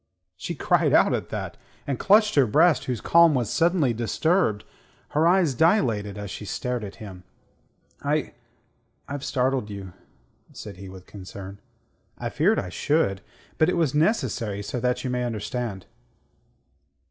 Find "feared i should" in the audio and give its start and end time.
12.29-13.21